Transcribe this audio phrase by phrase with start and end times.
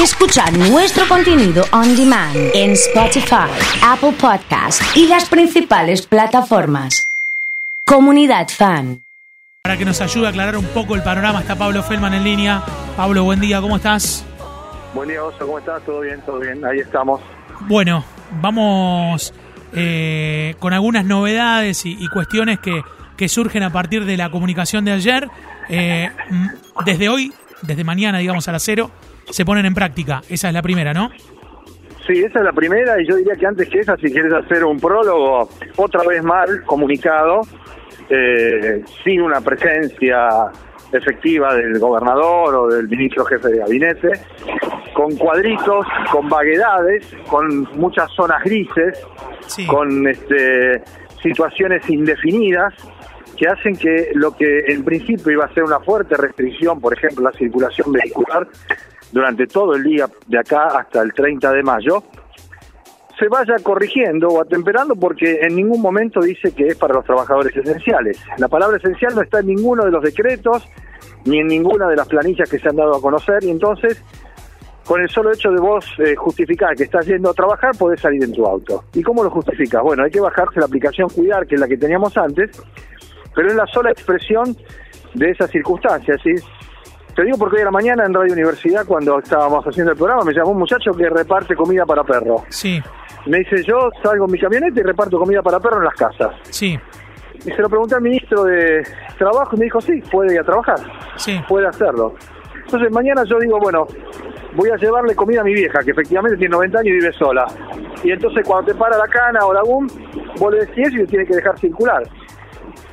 [0.00, 3.50] Escuchar nuestro contenido on demand en Spotify,
[3.82, 7.02] Apple Podcast y las principales plataformas.
[7.84, 9.02] Comunidad Fan.
[9.64, 12.62] Para que nos ayude a aclarar un poco el panorama, está Pablo Feldman en línea.
[12.96, 14.24] Pablo, buen día, ¿cómo estás?
[14.94, 15.82] Buen día, Oso, ¿cómo estás?
[15.82, 16.20] ¿Todo bien?
[16.24, 16.64] ¿Todo bien?
[16.64, 17.20] Ahí estamos.
[17.62, 18.04] Bueno,
[18.40, 19.34] vamos
[19.72, 22.82] eh, con algunas novedades y, y cuestiones que,
[23.16, 25.28] que, surgen a partir de la comunicación de ayer.
[25.68, 26.08] Eh,
[26.86, 28.92] desde hoy, desde mañana, digamos, a las cero,
[29.30, 30.22] se ponen en práctica.
[30.28, 31.10] Esa es la primera, ¿no?
[32.06, 34.64] Sí, esa es la primera y yo diría que antes que esa, si quieres hacer
[34.64, 37.42] un prólogo, otra vez mal comunicado,
[38.08, 40.50] eh, sin una presencia
[40.90, 44.12] efectiva del gobernador o del ministro jefe de gabinete,
[44.94, 48.98] con cuadritos, con vaguedades, con muchas zonas grises,
[49.46, 49.66] sí.
[49.66, 50.82] con este,
[51.22, 52.72] situaciones indefinidas
[53.36, 57.30] que hacen que lo que en principio iba a ser una fuerte restricción, por ejemplo,
[57.30, 58.48] la circulación vehicular,
[59.12, 62.02] durante todo el día de acá hasta el 30 de mayo,
[63.18, 67.56] se vaya corrigiendo o atemperando porque en ningún momento dice que es para los trabajadores
[67.56, 68.22] esenciales.
[68.38, 70.68] La palabra esencial no está en ninguno de los decretos
[71.24, 74.02] ni en ninguna de las planillas que se han dado a conocer y entonces
[74.84, 78.22] con el solo hecho de vos eh, justificar que estás yendo a trabajar podés salir
[78.22, 78.84] en tu auto.
[78.94, 79.82] ¿Y cómo lo justificas?
[79.82, 82.50] Bueno, hay que bajarse la aplicación Cuidar, que es la que teníamos antes,
[83.34, 84.56] pero es la sola expresión
[85.14, 86.18] de esas circunstancias.
[86.22, 86.34] ¿sí?
[87.18, 90.22] Te digo porque hoy a la mañana en Radio Universidad, cuando estábamos haciendo el programa,
[90.22, 92.44] me llamó un muchacho que reparte comida para perro.
[92.48, 92.80] Sí.
[93.26, 96.32] Me dice, yo salgo en mi camioneta y reparto comida para perro en las casas.
[96.42, 96.78] Sí.
[97.44, 98.86] Y se lo pregunté al ministro de
[99.18, 100.78] Trabajo y me dijo, sí, puede ir a trabajar.
[101.16, 101.40] Sí.
[101.48, 102.14] Puede hacerlo.
[102.54, 103.88] Entonces mañana yo digo, bueno,
[104.54, 107.46] voy a llevarle comida a mi vieja, que efectivamente tiene 90 años y vive sola.
[108.04, 109.88] Y entonces cuando te para la cana o la boom,
[110.38, 112.04] vos le decís y le tiene que dejar circular.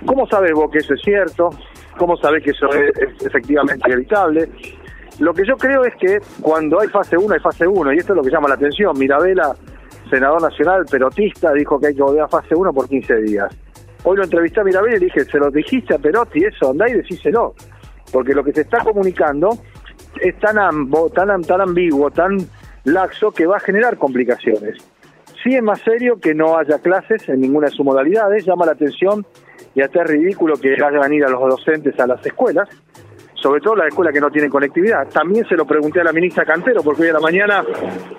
[0.03, 1.52] ¿Cómo sabes vos que eso es cierto?
[1.98, 4.50] ¿Cómo sabés que eso es, efectivamente evitable?
[5.20, 8.14] Lo que yo creo es que cuando hay fase 1, hay fase 1, y esto
[8.14, 8.98] es lo que llama la atención.
[8.98, 9.56] Mirabela,
[10.10, 13.56] senador nacional, perotista, dijo que hay que volver a fase 1 por 15 días.
[14.04, 16.94] Hoy lo entrevisté a Mirabela y dije, se lo dijiste a Perotti, eso, andá y
[16.94, 17.56] decíselo.
[18.12, 19.58] Porque lo que se está comunicando
[20.22, 22.38] es tan, ambo, tan, tan ambiguo, tan
[22.84, 24.78] laxo, que va a generar complicaciones.
[25.45, 28.72] Sí es más serio que no haya clases en ninguna de sus modalidades, llama la
[28.72, 29.23] atención
[29.75, 32.67] y hasta es ridículo que hagan ir a los docentes a las escuelas,
[33.35, 35.07] sobre todo las escuelas que no tienen conectividad.
[35.09, 37.63] También se lo pregunté a la ministra Cantero, porque hoy a la mañana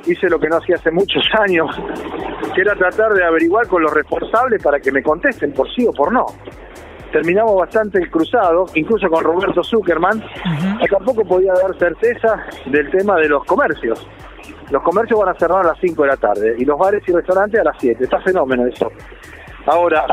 [0.07, 1.69] hice lo que no hacía hace muchos años,
[2.55, 5.91] que era tratar de averiguar con los responsables para que me contesten por sí o
[5.91, 6.27] por no.
[7.11, 10.91] Terminamos bastante cruzados, incluso con Roberto Zuckerman, uh -huh.
[10.91, 14.07] tampoco podía dar certeza del tema de los comercios.
[14.71, 17.13] Los comercios van a cerrar a las 5 de la tarde y los bares y
[17.13, 18.03] restaurantes a las 7.
[18.03, 18.91] Está fenómeno eso.
[19.67, 20.07] Ahora,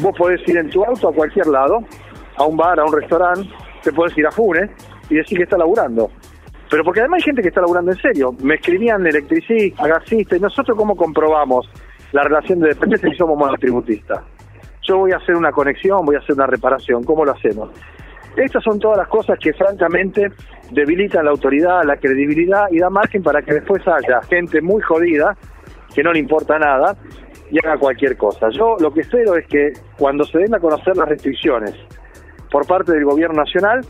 [0.00, 1.78] vos podés ir en tu auto a cualquier lado,
[2.36, 3.48] a un bar, a un restaurante,
[3.82, 4.70] te podés ir a Funes
[5.10, 6.10] y decir que está laburando.
[6.70, 8.34] Pero porque además hay gente que está laburando en serio.
[8.42, 11.68] Me escribían electricistas, gasistas, y nosotros cómo comprobamos
[12.12, 14.20] la relación de dependencia si somos monotributistas.
[14.82, 17.70] Yo voy a hacer una conexión, voy a hacer una reparación, ¿cómo lo hacemos?
[18.36, 20.30] Estas son todas las cosas que francamente
[20.70, 25.36] debilitan la autoridad, la credibilidad y da margen para que después haya gente muy jodida,
[25.94, 26.96] que no le importa nada,
[27.50, 28.48] y haga cualquier cosa.
[28.50, 31.74] Yo lo que espero es que cuando se den a conocer las restricciones
[32.50, 33.80] por parte del gobierno nacional,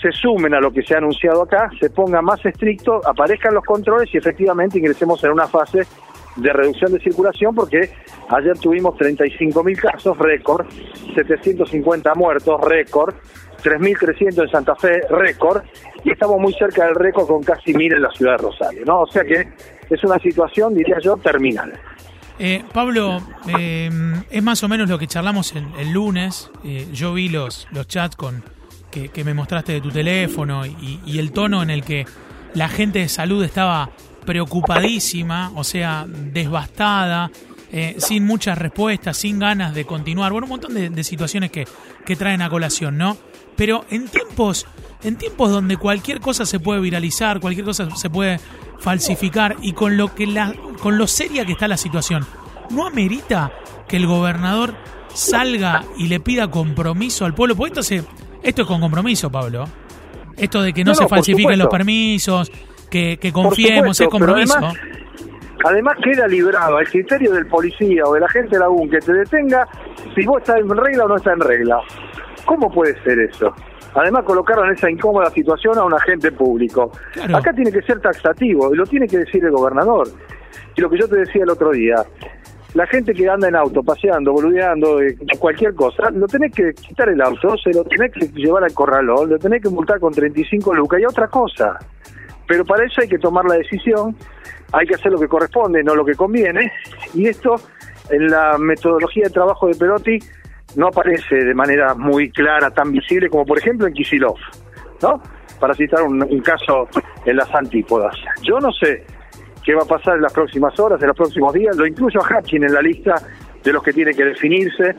[0.00, 3.64] se sumen a lo que se ha anunciado acá, se ponga más estricto, aparezcan los
[3.64, 5.86] controles y efectivamente ingresemos en una fase
[6.36, 7.90] de reducción de circulación porque
[8.28, 10.66] ayer tuvimos 35.000 casos, récord,
[11.14, 13.14] 750 muertos, récord,
[13.64, 15.62] 3.300 en Santa Fe, récord,
[16.04, 19.00] y estamos muy cerca del récord con casi 1.000 en la ciudad de Rosario, ¿no?
[19.00, 19.48] O sea que
[19.90, 21.72] es una situación, diría yo, terminal.
[22.38, 23.18] Eh, Pablo,
[23.58, 23.90] eh,
[24.30, 26.50] es más o menos lo que charlamos el, el lunes.
[26.64, 28.42] Eh, yo vi los, los chats con
[28.90, 32.06] que, me mostraste de tu teléfono y, y, el tono en el que
[32.54, 33.90] la gente de salud estaba
[34.24, 37.30] preocupadísima, o sea, desbastada,
[37.72, 40.30] eh, sin muchas respuestas, sin ganas de continuar.
[40.30, 41.66] Bueno, un montón de, de situaciones que,
[42.06, 43.16] que traen a colación, ¿no?
[43.56, 44.66] Pero en tiempos,
[45.02, 48.40] en tiempos donde cualquier cosa se puede viralizar, cualquier cosa se puede
[48.78, 52.26] falsificar y con lo que la, con lo seria que está la situación,
[52.70, 53.52] ¿no amerita
[53.88, 54.74] que el gobernador
[55.12, 57.56] salga y le pida compromiso al pueblo?
[57.56, 58.04] Porque esto, se,
[58.42, 59.64] esto es con compromiso, Pablo.
[60.36, 62.50] Esto de que no, no se no, falsifiquen los permisos,
[62.90, 64.56] que, que confiemos, supuesto, es compromiso.
[64.56, 64.76] Además,
[65.64, 68.98] además, queda librado al criterio del policía o de la gente de la UN que
[68.98, 69.68] te detenga
[70.14, 71.80] si vos estás en regla o no estás en regla.
[72.44, 73.54] ¿Cómo puede ser eso?
[73.94, 76.90] Además, colocarlo en esa incómoda situación a un agente público.
[77.12, 77.36] Claro.
[77.36, 80.08] Acá tiene que ser taxativo, y lo tiene que decir el gobernador.
[80.76, 82.04] Y lo que yo te decía el otro día,
[82.74, 87.08] la gente que anda en auto, paseando, boludeando, eh, cualquier cosa, lo tenés que quitar
[87.08, 90.74] el auto, se lo tenés que llevar al corralón, lo tenés que multar con 35
[90.74, 91.78] lucas y otra cosa.
[92.48, 94.16] Pero para eso hay que tomar la decisión,
[94.72, 96.72] hay que hacer lo que corresponde, no lo que conviene,
[97.14, 97.54] y esto
[98.10, 100.18] en la metodología de trabajo de Perotti
[100.76, 104.36] no aparece de manera muy clara, tan visible como por ejemplo en Kisilov,
[105.02, 105.20] ¿no?
[105.60, 106.88] Para citar un, caso
[107.24, 108.14] en las antípodas.
[108.42, 109.04] Yo no sé
[109.62, 112.26] qué va a pasar en las próximas horas, en los próximos días, lo incluyo a
[112.26, 113.14] Hatchin en la lista
[113.62, 114.94] de los que tiene que definirse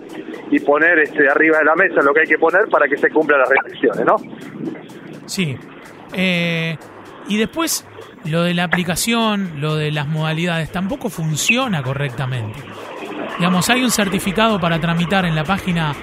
[0.50, 3.10] y poner este arriba de la mesa lo que hay que poner para que se
[3.10, 4.16] cumplan las restricciones, ¿no?
[5.27, 5.56] Sí.
[6.13, 6.75] Eh,
[7.27, 7.88] y después,
[8.25, 12.60] lo de la aplicación, lo de las modalidades, tampoco funciona correctamente.
[13.38, 15.94] Digamos, hay un certificado para tramitar en la página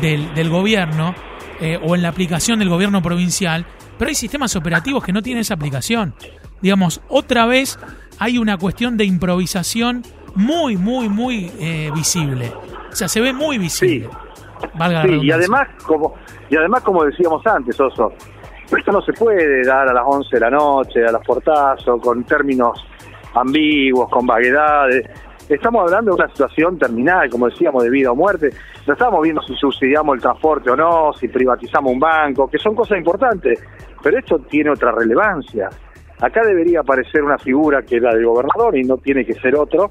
[0.00, 1.14] del, del gobierno
[1.60, 3.66] eh, o en la aplicación del gobierno provincial,
[3.98, 6.14] pero hay sistemas operativos que no tienen esa aplicación.
[6.62, 7.78] Digamos, otra vez
[8.18, 10.02] hay una cuestión de improvisación
[10.34, 12.52] muy, muy, muy eh, visible.
[12.90, 14.08] O sea, se ve muy visible.
[14.10, 14.68] Sí.
[14.74, 16.14] Valga sí, y además, como
[16.50, 18.12] y además como decíamos antes, Oso,
[18.76, 22.24] esto no se puede dar a las 11 de la noche, a las portazos, con
[22.24, 22.84] términos
[23.34, 25.08] ambiguos, con vaguedades.
[25.50, 28.50] Estamos hablando de una situación terminal, como decíamos, de vida o muerte.
[28.86, 32.76] No estamos viendo si subsidiamos el transporte o no, si privatizamos un banco, que son
[32.76, 33.60] cosas importantes,
[34.00, 35.68] pero esto tiene otra relevancia.
[36.20, 39.56] Acá debería aparecer una figura que es la del gobernador y no tiene que ser
[39.56, 39.90] otro,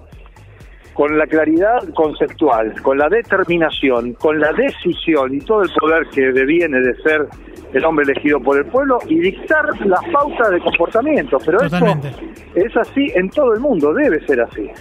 [0.93, 6.31] con la claridad conceptual, con la determinación, con la decisión y todo el poder que
[6.31, 7.27] deviene de ser
[7.73, 11.37] el hombre elegido por el pueblo y dictar las pautas de comportamiento.
[11.45, 12.07] Pero Totalmente.
[12.55, 14.71] eso es así en todo el mundo, debe ser así.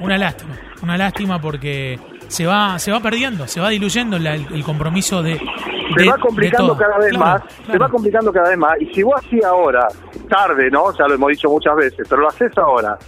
[0.00, 1.98] Una lástima, una lástima porque
[2.28, 5.38] se va se va perdiendo, se va diluyendo la, el, el, compromiso de...
[5.38, 7.72] Se de, va complicando cada vez claro, más, claro.
[7.72, 8.72] se va complicando cada vez más.
[8.80, 9.88] Y si vos así ahora,
[10.28, 10.92] tarde, ¿no?
[10.98, 12.98] Ya lo hemos dicho muchas veces, pero lo haces ahora,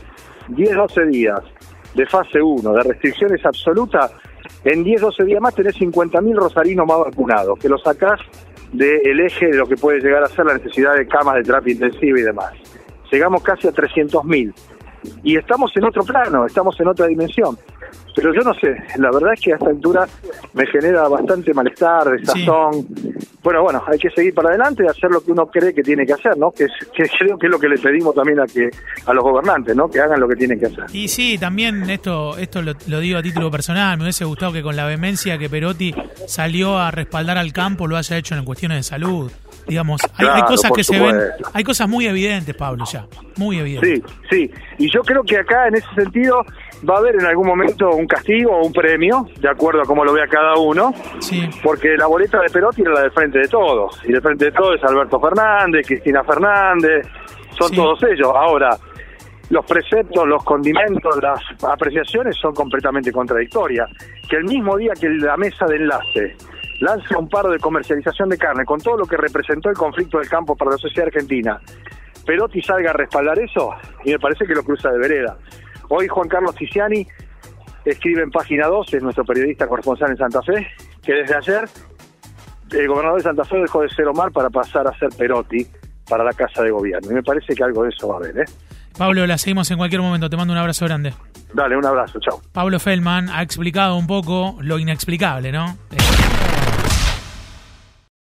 [0.49, 1.41] 10, 12 días
[1.95, 4.13] de fase 1, de restricciones absolutas,
[4.65, 8.21] en 10, 12 días más tenés 50.000 rosarinos más vacunados, que lo sacás
[8.73, 11.73] del eje de lo que puede llegar a ser la necesidad de camas de terapia
[11.73, 12.53] intensiva y demás.
[13.11, 14.55] Llegamos casi a 300.000
[15.23, 17.57] y estamos en otro plano, estamos en otra dimensión.
[18.15, 20.07] Pero yo no sé, la verdad es que a esta altura
[20.53, 22.87] me genera bastante malestar, desazón.
[22.97, 23.11] Sí.
[23.43, 26.05] Bueno, bueno, hay que seguir para adelante y hacer lo que uno cree que tiene
[26.05, 26.51] que hacer, ¿no?
[26.51, 28.69] Que, es, que creo que es lo que le pedimos también a que
[29.07, 29.89] a los gobernantes, ¿no?
[29.89, 30.85] Que hagan lo que tienen que hacer.
[30.93, 34.63] Y sí, también esto esto lo, lo digo a título personal, me hubiese gustado que
[34.63, 35.95] con la vehemencia que Perotti
[36.27, 39.31] salió a respaldar al campo lo haya hecho en cuestiones de salud
[39.69, 41.09] digamos hay, claro, hay cosas que supuesto.
[41.09, 43.07] se ven hay cosas muy evidentes Pablo ya
[43.37, 46.45] muy evidentes sí sí y yo creo que acá en ese sentido
[46.89, 50.05] va a haber en algún momento un castigo o un premio de acuerdo a cómo
[50.05, 51.49] lo vea cada uno sí.
[51.63, 54.53] porque la boleta de Perotti era la del frente de todos y del frente de
[54.53, 57.07] todos es Alberto Fernández Cristina Fernández
[57.59, 57.77] son sí.
[57.77, 58.79] todos ellos ahora
[59.51, 63.89] los preceptos, los condimentos, las apreciaciones son completamente contradictorias.
[64.29, 66.37] Que el mismo día que la mesa de enlace
[66.81, 70.29] lanza un paro de comercialización de carne con todo lo que representó el conflicto del
[70.29, 71.59] campo para la sociedad argentina,
[72.27, 73.71] Perotti salga a respaldar eso
[74.05, 75.39] y me parece que lo cruza de vereda.
[75.89, 77.07] Hoy Juan Carlos Tiziani
[77.85, 80.67] escribe en página 2, es nuestro periodista corresponsal en Santa Fe,
[81.03, 81.69] que desde ayer
[82.71, 85.67] el gobernador de Santa Fe dejó de ser Omar para pasar a ser Perotti
[86.09, 87.11] para la Casa de Gobierno.
[87.11, 88.45] Y me parece que algo de eso va a haber, ¿eh?
[88.97, 90.29] Pablo, la seguimos en cualquier momento.
[90.29, 91.15] Te mando un abrazo grande.
[91.55, 92.43] Dale, un abrazo, chao.
[92.53, 95.79] Pablo Feldman ha explicado un poco lo inexplicable, ¿no?
[95.93, 96.38] Eh...